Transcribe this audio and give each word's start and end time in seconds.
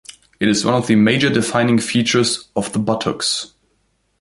It 0.39 0.47
is 0.47 0.65
one 0.65 0.73
of 0.73 0.87
the 0.87 0.95
major 0.95 1.29
defining 1.29 1.77
features 1.77 2.47
of 2.55 2.73
the 2.73 2.79
buttocks. 2.79 3.53